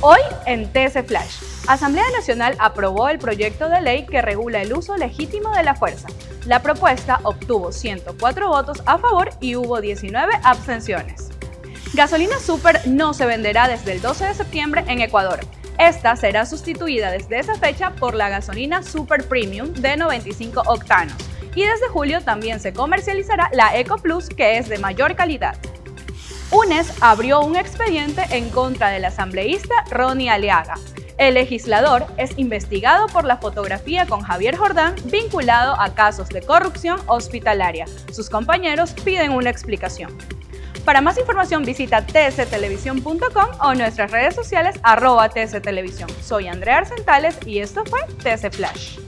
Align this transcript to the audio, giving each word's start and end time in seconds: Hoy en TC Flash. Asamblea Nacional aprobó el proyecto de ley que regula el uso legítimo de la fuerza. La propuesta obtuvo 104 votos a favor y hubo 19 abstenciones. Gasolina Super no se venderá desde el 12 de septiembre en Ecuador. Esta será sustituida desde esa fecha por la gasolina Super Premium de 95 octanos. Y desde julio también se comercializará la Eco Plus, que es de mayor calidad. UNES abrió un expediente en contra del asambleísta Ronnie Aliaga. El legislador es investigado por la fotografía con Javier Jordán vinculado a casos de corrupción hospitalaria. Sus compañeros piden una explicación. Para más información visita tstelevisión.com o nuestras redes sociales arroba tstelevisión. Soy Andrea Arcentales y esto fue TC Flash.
Hoy 0.00 0.20
en 0.46 0.72
TC 0.72 1.04
Flash. 1.04 1.42
Asamblea 1.66 2.08
Nacional 2.12 2.54
aprobó 2.60 3.08
el 3.08 3.18
proyecto 3.18 3.68
de 3.68 3.80
ley 3.80 4.06
que 4.06 4.22
regula 4.22 4.62
el 4.62 4.72
uso 4.72 4.96
legítimo 4.96 5.52
de 5.52 5.64
la 5.64 5.74
fuerza. 5.74 6.06
La 6.46 6.62
propuesta 6.62 7.18
obtuvo 7.24 7.72
104 7.72 8.48
votos 8.48 8.80
a 8.86 8.98
favor 8.98 9.30
y 9.40 9.56
hubo 9.56 9.80
19 9.80 10.34
abstenciones. 10.44 11.30
Gasolina 11.94 12.38
Super 12.38 12.86
no 12.86 13.12
se 13.12 13.26
venderá 13.26 13.66
desde 13.66 13.94
el 13.94 14.00
12 14.00 14.26
de 14.26 14.34
septiembre 14.34 14.84
en 14.86 15.00
Ecuador. 15.00 15.40
Esta 15.80 16.14
será 16.14 16.46
sustituida 16.46 17.10
desde 17.10 17.40
esa 17.40 17.56
fecha 17.56 17.90
por 17.90 18.14
la 18.14 18.28
gasolina 18.28 18.84
Super 18.84 19.26
Premium 19.26 19.72
de 19.72 19.96
95 19.96 20.62
octanos. 20.66 21.16
Y 21.56 21.64
desde 21.64 21.88
julio 21.88 22.20
también 22.20 22.60
se 22.60 22.72
comercializará 22.72 23.50
la 23.52 23.76
Eco 23.76 23.98
Plus, 23.98 24.28
que 24.28 24.58
es 24.58 24.68
de 24.68 24.78
mayor 24.78 25.16
calidad. 25.16 25.56
UNES 26.50 26.94
abrió 27.02 27.40
un 27.40 27.56
expediente 27.56 28.22
en 28.30 28.48
contra 28.48 28.88
del 28.88 29.04
asambleísta 29.04 29.74
Ronnie 29.90 30.30
Aliaga. 30.30 30.76
El 31.18 31.34
legislador 31.34 32.06
es 32.16 32.38
investigado 32.38 33.06
por 33.08 33.24
la 33.24 33.36
fotografía 33.36 34.06
con 34.06 34.22
Javier 34.22 34.56
Jordán 34.56 34.94
vinculado 35.04 35.78
a 35.78 35.94
casos 35.94 36.28
de 36.30 36.40
corrupción 36.40 37.00
hospitalaria. 37.06 37.86
Sus 38.12 38.30
compañeros 38.30 38.94
piden 39.04 39.32
una 39.32 39.50
explicación. 39.50 40.16
Para 40.86 41.02
más 41.02 41.18
información 41.18 41.64
visita 41.64 42.06
tstelevisión.com 42.06 43.48
o 43.60 43.74
nuestras 43.74 44.10
redes 44.10 44.34
sociales 44.34 44.80
arroba 44.82 45.28
tstelevisión. 45.28 46.08
Soy 46.22 46.48
Andrea 46.48 46.78
Arcentales 46.78 47.36
y 47.44 47.58
esto 47.58 47.84
fue 47.84 48.00
TC 48.22 48.50
Flash. 48.54 49.07